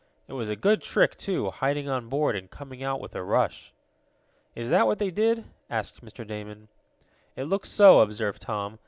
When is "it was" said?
0.27-0.49